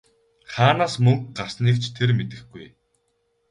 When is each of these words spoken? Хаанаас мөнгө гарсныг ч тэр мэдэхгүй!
Хаанаас 0.53 0.95
мөнгө 1.05 1.27
гарсныг 1.37 1.77
ч 1.83 1.85
тэр 1.95 2.09
мэдэхгүй! 2.17 2.65